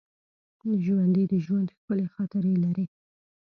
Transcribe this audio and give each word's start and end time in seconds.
ژوندي 0.83 1.23
د 1.31 1.33
ژوند 1.45 1.67
ښکلي 1.75 2.07
خاطرې 2.15 2.53
لري 2.63 2.85